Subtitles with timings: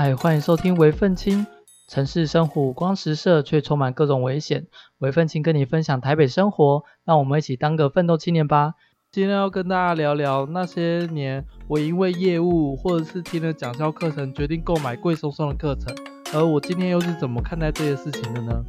[0.00, 1.44] 嗨，欢迎收听微奋青。
[1.88, 4.68] 城市生活五光十色，却充满各种危险。
[4.98, 8.74] 微奋青跟你分享台北生活，让我们一起当个奋斗青年吧。
[9.10, 15.92] 今天要跟大家聊聊那些年我因为业务或者是听了讲销课程，决定购买贵松松的课程，
[16.32, 18.64] 而我今天又是怎么看待这些事情的呢？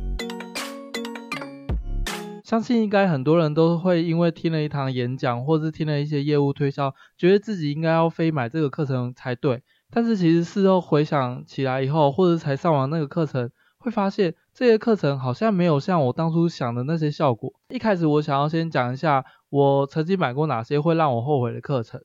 [2.43, 9.61] 相信应该很多人都会因为听了一堂演讲，或是听了一些业务推销，觉得自己应该要非买这个课程才对。
[9.91, 13.49] 但是其实事后回想起来以后，或者才上完那个课程，
[13.79, 17.53] 会发现这些课程好像没有像我当初想的那些效果。
[17.69, 22.01] 一开始我想要先讲一下我曾经买过哪些会让我后悔的课程。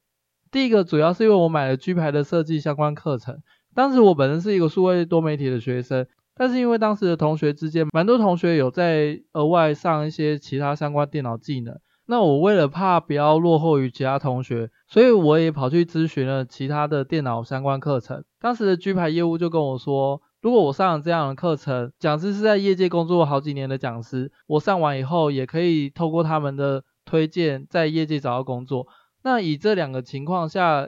[0.51, 3.43] 第一个主要是因为我买了 G 牌的设计相关课程，
[3.75, 6.07] 当时我本身是一个数位多媒体的学生，
[6.37, 11.79] 但是因为当时的同学之间，蛮多同学有在额外上一些其他相关电脑技能。
[12.07, 18.23] 那我为了怕不要落后于其他同学，所以我也跑去咨询了其他的电脑相关课程。
[18.39, 28.87] 当时的 G 牌业务就跟我说，如果我上了这样的课程，讲师是在业界工作好几年的讲师，我上完以后也可以透过他们的推荐，在业界找到工作。
[29.23, 30.87] 那以这两个情况下，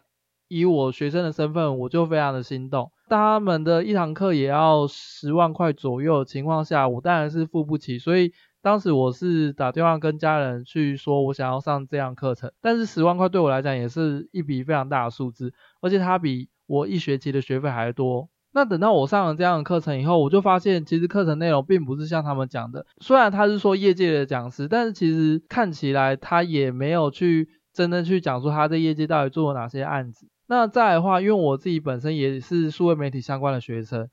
[0.49, 2.93] 以我学生的身份，我就非常的心动。
[3.09, 8.33] 他们的一堂课也要十万块左右的情况下，我当然是付不起，所以。
[8.67, 18.29] 当时我是打电话跟家人去说，我想要上这样课程，但是十万块对我来讲也是一笔非常大的数字，而且它比我一学期的学费还多。
[18.53, 30.27] 那等到我上了这样的课程以后，我就发现其实课程内容并不是像他们讲的，虽然他是说业界的讲师，但是其实看起来他也没有去真的去讲说他在业界到底做了哪些案子。
[30.49, 34.09] 那再来的话，因为我自己本身也是数位媒体相关的学生。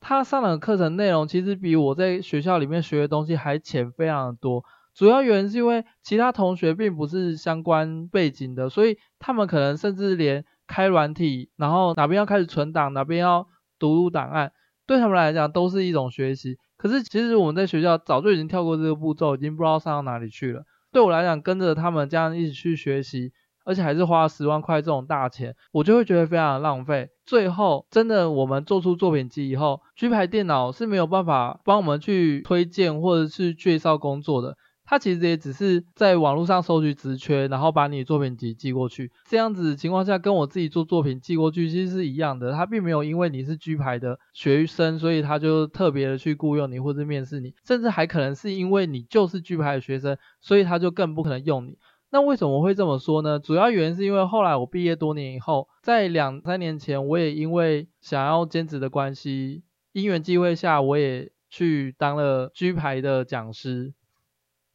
[0.00, 13.46] 他上的课程内容其实比我在学校里面学的东西还浅非常的多，主要原因是因为其他同学并不是相关背景的，所以他们可能甚至连开软体，然后哪边要开始存档，哪边要
[13.78, 14.52] 读入档案，
[14.86, 16.58] 对他们来讲都是一种学习。
[16.76, 20.64] 可是其实我们在学校早就已经跳过这个步骤，已经不知道上到哪里去了。
[20.92, 23.32] 对我来讲，跟着他们这样一起去学习。
[23.68, 27.10] 而且还是花十万块这种大钱，我就会觉得非常的浪费。
[27.26, 34.56] 最后，真的我们做出作品集以后，G 牌电脑是没有办法帮我们去推荐或者是介绍工作的。
[34.86, 39.12] 它其实也只是在网络上收集职缺，然后把你作品集寄过去。
[39.28, 42.52] 这样子情况下，跟我自己做作品寄过去其实是一样的。
[42.52, 51.76] 它并没有因为你是 G 牌的学生，所以他就特别的去雇佣你或者面试你，甚至还可能是因为你就是 G 牌的学生，所以他就更不可能用你。
[52.10, 53.38] 那为什么会这么说呢？
[53.38, 63.92] 主要原因是因为后来我毕业多年以后，在两三年前，我也因为想要兼职的关系，因缘际会下，我也去当了 G 牌的讲师。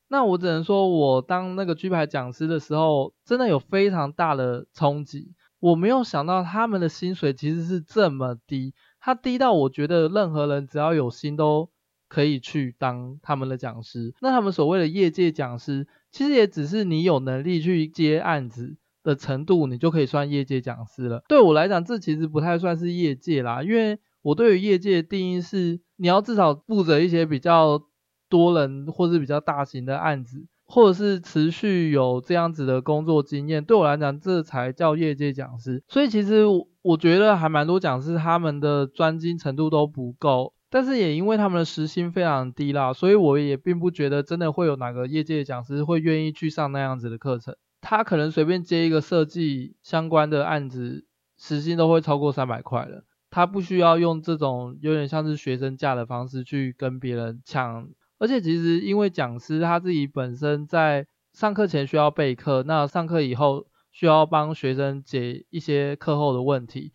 [0.09, 5.33] 那我只能说，我当那个 G 牌讲师的时候，真的有非常大的冲击。
[5.59, 11.69] 我没有想到他们的薪水其实是这么低，它低到我觉得任何人只要有心都
[12.13, 14.13] 可以去当他们的讲师。
[14.21, 21.23] 那他们所谓的业界讲师，其实也只是你有能力去接案子的程度，你就可以算业界讲师了。
[21.27, 27.81] 对我来讲，这其实不太算是业界啦，因为我对于业界的定义是，你要至少负责一些比较
[28.29, 33.65] 多人或是比较大型的案子，或者是持续有这样子的工作经验。
[33.65, 35.83] 对我来讲，这才叫业界讲师。
[35.87, 36.43] 所以其实
[36.83, 40.53] 我觉得还蛮多讲师他们的专精程度都不够。
[40.73, 47.55] 但是也因为他们的时薪非常低啦，所以我也并不觉得真的会有哪个业界讲师会愿意去上那样子的课程。
[47.79, 51.05] 他可能随便接一个设计相关的案子，
[51.37, 53.03] 时薪都会超过三百块了。
[53.29, 57.87] 他不需要用这种有点像是学生价的方式去跟别人抢。
[58.17, 66.93] 而且其实因为讲师他自己本身在上课前需要备课，那上课以后需要帮学生解一些课后的问题。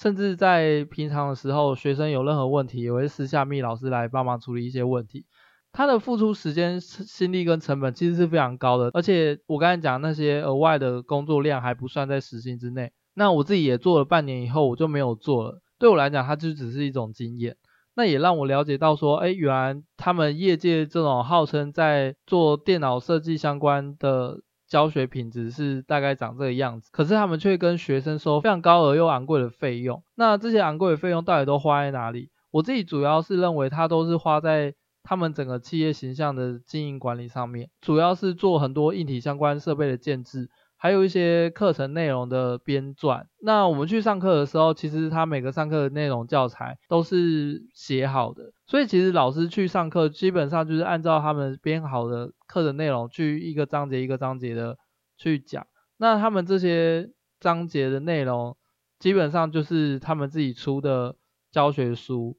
[0.00, 5.26] 甚至在平常的时候，学生有任何问题，也会私下密老师来帮忙处理一些问题。
[5.72, 12.90] 他的付出时间、心力跟成本其实是非常高的，而且我刚才讲那些额外的工作量还不算在时薪之内。
[13.12, 15.60] 那我自己也做了半年以后，我就没有做了。
[15.78, 17.58] 对我来讲，它就只是一种经验。
[17.94, 24.40] 那也让我了解到说，哎，原来他们业界这种号称在做电脑设计相关的。
[24.70, 30.02] 教学品质是大概长这个样子，可是他们却跟学生收非常高额又昂贵的费用。
[30.14, 32.30] 那这些昂贵的费用到底都花在哪里？
[32.52, 40.48] 我自己主要是认为它都是花在他们整个企业形象的经营管理上面，主要是做很多硬体相关设备的建制。
[40.82, 43.26] 还有一些课程内容的编撰。
[43.42, 54.78] 那我们去上课的时候，其实他每个上课的内容教材都是写好的，所以其实老师去上课，基本上就是按照他们编好的课程内容去一个章节一个章节的
[55.18, 55.66] 去讲。
[55.98, 58.56] 那他们这些章节的内容，
[58.98, 61.16] 基本上就是他们自己出的
[61.52, 62.38] 教学书。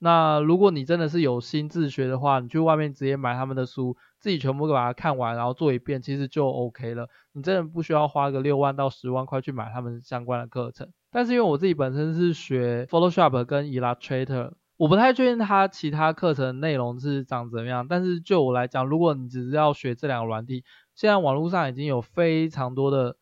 [0.00, 7.08] 那如果你真的是有心自学的话，你去外面直接买他们的书，自己全部把它看完，然后做一遍，其实就 OK 了。
[7.32, 10.88] 你真的不需要花个六万到十万块去买他们相关的课程。
[11.10, 17.88] 但是因为我自己本身是学 Photoshop 跟 Illustrator，我不太确定它其他课程内容是长怎么样。
[17.88, 20.64] 但是就我来讲，如果你只是要学这两个软体，
[20.94, 23.16] 现在网络上已经有非常多的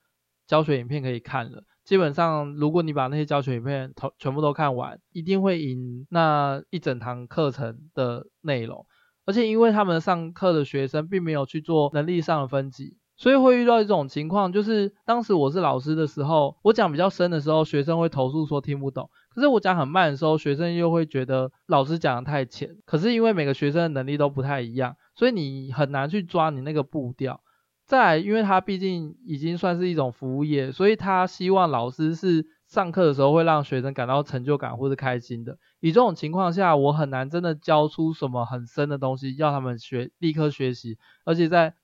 [0.47, 1.63] 教学影片可以看了。
[1.87, 8.85] 基本上，如果你把那些教学影片全部都看完，一定会赢那一整堂课程的内容。
[9.25, 22.77] 而且，因为他们上课的学生并没有去做能力上的分级，所以会遇到一种情况，就是当时我是老师的时候，我讲比较深的时候，学生会投诉说听不懂；可是我讲很慢的时候，学生又会觉得老师讲的太浅。
[22.85, 27.41] 可是因为每个学生的能力都不太一样，所以你很难去抓你那个步调。
[27.87, 35.57] 再，因为他毕竟已经算是一种服务业，所以他希望老师是上课的时候会让学生感到成就感或是开心的。
[35.79, 41.75] 以这种情况下，我很难真的教出什么很深的东西，要他们学立刻学习，而且在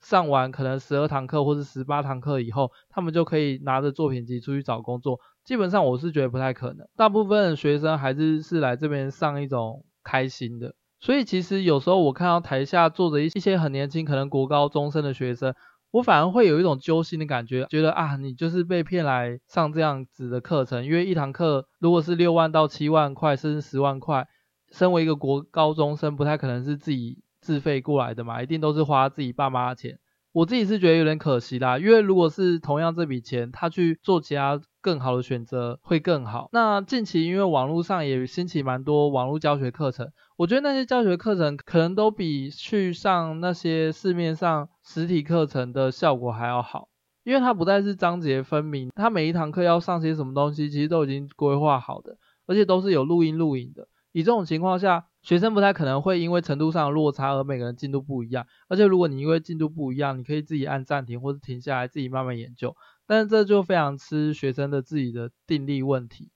[0.00, 5.20] 上完可能十二堂课或是十八堂课以后，他们就可以拿着作品集出去找工作。
[5.44, 10.74] 基本上我是觉得不太可能，大部分的学生还是是来这边上一种开心的。
[11.00, 15.54] 所以其实有时候我看到台下坐着一一些很年轻，可能国高中生的学生，
[15.92, 24.26] 我反而会有一种揪心的感觉，觉得啊，你就是被骗来上这样子的课程，因为一堂课如果是六万到七万块，甚至十万块，
[24.70, 29.99] 身为一个国高中生，不太可能是自己自费过来的嘛，一定都是花自己爸妈的钱。
[30.32, 36.48] 我自己是觉得有点可惜啦，因为如果是同样这笔钱，他去做其他更好的选择会更好。
[36.52, 40.12] 那近期因为网络上也兴起蛮多网络教学课程。
[40.36, 46.88] 我觉得那些教学课程可能都比去上那些市面上实体课程的效果还要好，
[47.24, 52.16] 因为它不再是章节分明，它每一堂课要上些什么东西，其实都已经规划好的，
[52.46, 53.88] 而且都是有录音录影的。
[54.12, 58.46] 以这种情况下，学生不太可能会因为程度上的落差而每个人进度不一样。
[58.68, 62.74] 而且如果你因为进度不一样，你可以自己按暂停或者停下来自己慢慢研究，
[63.06, 66.30] 但是这就非常吃学生的自己的定力问题。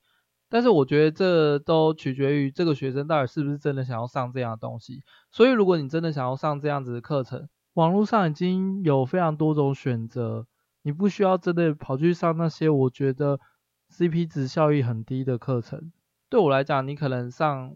[0.51, 5.03] 但是我觉得这都取决于这个学生到底是不是真的想要上这样的东西。
[5.31, 10.47] 所以如果你真的想要上这样子的课程，网络上已经有非常多种选择，
[10.83, 13.41] 你不需要真的跑去上那些我觉得
[13.91, 15.91] CP 值效益很低的课程。
[16.29, 17.75] 对我来讲，你可能上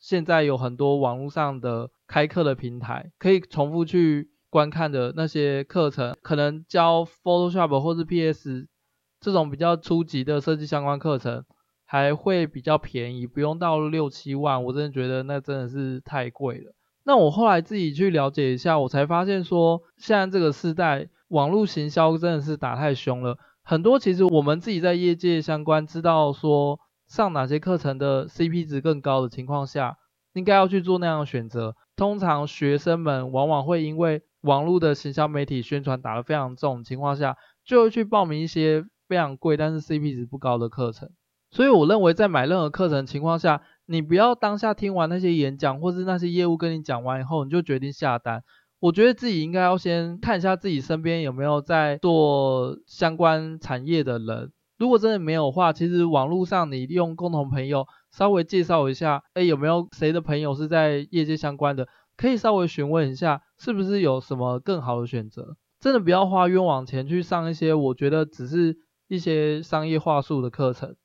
[0.00, 8.66] 现在有很多网络上的开课的平台，可以重复去观看的那些课程，可能教 Photoshop 或是 PS
[9.20, 11.44] 这种比较初级的设计相关课程。
[11.92, 16.72] 还会比较便宜，不用到六七万，我真的觉得那真的是太贵了。
[17.02, 23.38] 那我后来自己去了解一下，我才发现说，现在这个时代，网络行销真的是打太凶了。
[23.64, 26.78] 很多其实我们自己在业界相关知道说，
[27.10, 29.98] 上哪些课程的 CP 值更高的情况下，
[30.32, 31.74] 应该要去做那样的选择。
[31.96, 41.10] 通常学生们往往会因为网络的行销媒体宣传打得非常重的情况下，就会去报名一些非常贵但是 CP 值不高的课程。
[41.50, 48.44] 所以我认为，在买任何课程情况下，你不要当下听完那些演讲，或是那些业务跟你讲完以后，你就决定下单。
[48.78, 54.52] 我觉得自己应该要先看一下自己身边有没有在做相关产业的人。
[54.80, 65.58] 如果真的没有的话，其实网络上你利用共同朋友稍微介绍一下，诶，有没有谁的朋友是在业界相关的，可以稍微询问一下，是不是有什么更好的选择。
[65.80, 70.96] 真的不要花冤枉钱去上一些我觉得只是一些商业话术的课程。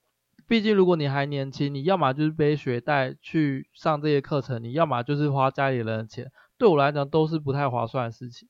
[0.48, 6.32] 毕竟，如果你还年轻，你要么就是背学贷去上这些课程，你要么就是花家里人的钱。
[6.58, 8.48] 对我来讲，都是不太划算的事情。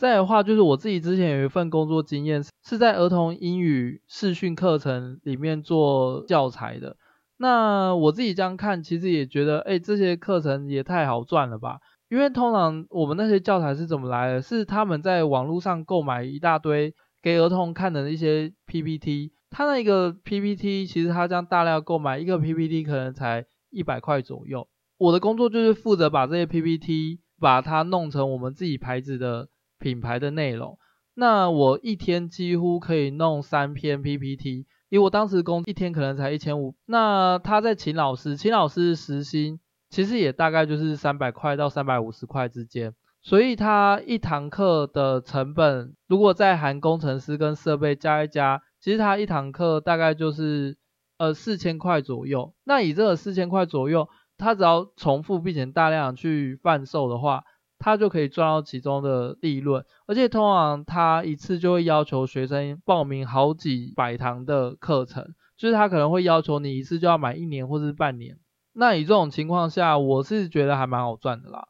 [0.00, 6.96] 再的话，就是我自己之前有一份工作经验，是在儿童英语视讯课程里面做教材的。
[7.36, 11.80] 那我自己这样看，其实也觉得，哎，这些课程也太好赚了吧？
[12.08, 14.40] 因为通常我们那些教材是怎么来的？
[14.40, 19.32] 是他们在网络上购买一大堆给儿童看的一些 PPT。
[19.50, 24.66] 他那个 PPT，其实他这样大量购买一个 PPT 可能才一百块左右。
[24.96, 30.78] 我的工作就是负责把这些 PPT 把它弄成我们自己牌子的品牌的内容。
[31.14, 36.76] 那我一天几乎可以弄三篇 PPT，因为我当时工一天可能才一千五。
[36.86, 39.58] 那他在请老师，请老师时薪
[39.88, 42.94] 其实也大概就是三百块到三百五十块之间。
[43.22, 48.62] 所以他一堂课的成本，如果再含工程师跟设备加一加。
[48.80, 50.78] 其实他一堂课大概就是
[51.18, 54.08] 呃四千块左右，那以这个四千块左右，
[54.38, 57.44] 他只要重复并且大量去贩售的话，
[57.80, 59.84] 他就可以赚到其中的利润。
[60.06, 68.38] 而且通常他一次就会要求学生报名好几百堂的课程，就是他可能会要求你一次就要买一年或是半年。
[68.72, 71.66] 那以这种情况下，我是觉得还蛮好赚的啦。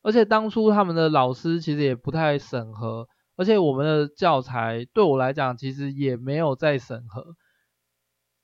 [0.00, 7.34] 而且当初他们的老师其实也不太审核，而且我们的教材对我来讲其实也没有在审核。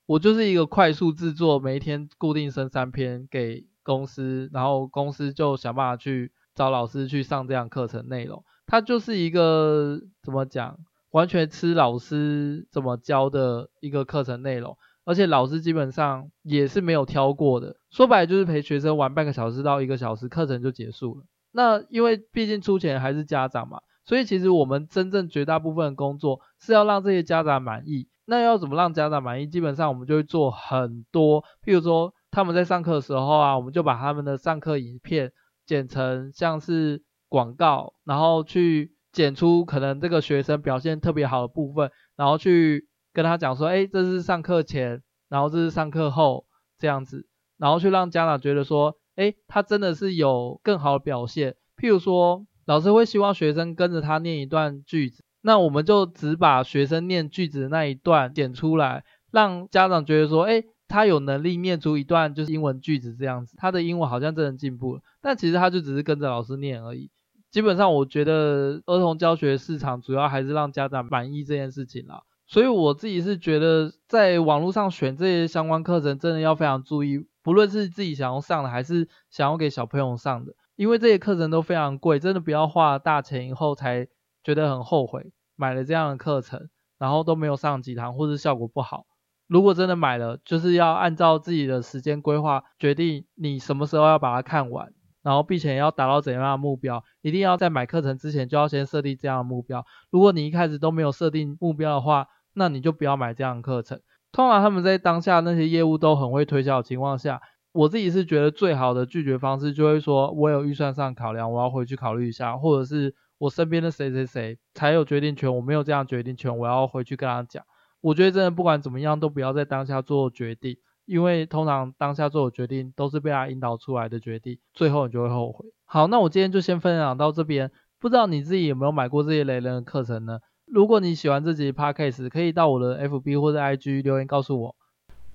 [0.05, 8.43] 我就是一个快速制作，每一天固定生三篇给公司，然后公司就想办法去找老师去上这样课程内容。
[8.65, 10.79] 它就是一个怎么讲，
[11.11, 17.75] 完全吃老师怎么教的一个课程内容，而且老师基本上也是没有挑过的。
[17.91, 21.23] 说白了就是陪学生玩半个小时到一个小时，课程就结束了。
[21.51, 28.07] 那因为毕竟出钱还是家长嘛，所以其实我们真正绝大部分的工作是要让这些家长满意。
[28.25, 29.45] 那要怎么让家长满意？
[29.45, 35.31] 基本上我们就会做很多，譬如说他们在上课的时候啊，我们就把他们的上课影片
[35.65, 37.03] 剪成像是。
[37.27, 46.45] 广告，然后去剪出可能这个学生表现特别好的部分，然后去跟他讲说，哎，这是上课前，然后这是上课后
[46.77, 51.55] 这样子，然后去让家长觉得说，哎，他真的是有更好的表现。
[51.75, 60.63] 譬如说，老师会希望学生跟着他念一段句子，那我们就只把学生念句子的那一段剪出来，让家长觉得说，哎。
[60.87, 67.09] 他有能力念出一段就是英文句子这样子，他的英文好像真的进步了，但其实他就只是跟着老师念而已。
[67.49, 84.07] 基本上我觉得儿童教学市场主要还是让家长满意这件事情啦，所以我自己是觉得在网络上选这些相关课程真的要非常注意，不论是自己想要上的还是想要给小朋友上的，因为这些课程都非常贵，真的不要花大钱以后才
[84.43, 89.07] 觉得很后悔买了这样的课程，然后都没有上几堂或是效果不好。
[89.47, 94.91] 如果真的买了，就是要按照自己的时间规划，决定你什么时候要把它看完，
[95.25, 99.83] 然后并且要达到怎样的目标，一定要在买课程之前就要先设定这样的目标。
[100.11, 103.99] 如果你一开始都没有设定目标的话，那你就不要买这样的课程。
[104.31, 107.41] 通常他们在当下那些业务都很会推销的情况下，
[107.71, 117.63] 我自己是觉得最好的拒绝方式就会说，我有预算上考量，我要回去考虑一下，或者是我身边的谁谁谁才有决定权，我没有这样决定权，我要回去跟他讲。
[118.01, 125.65] 我觉得真的不管怎么样，都不要在当下做决定，因为通常当下做的决定都是被他引导出来的决定，最后你就会后悔。
[125.85, 130.39] 好，那我今天就先分享到这边，不知道你自己有没有买过这些雷人的课程呢？
[130.65, 134.75] 如果你喜欢这集 Podcast，可以到我的 FB 或者 IG 留言告诉我。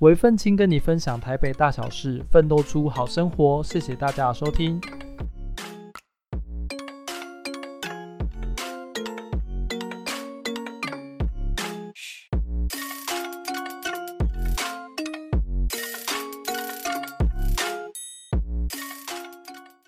[0.00, 3.62] 韦奋青跟你分享台北大小事，奋斗出好生活。
[3.62, 5.09] 谢谢大家的收听。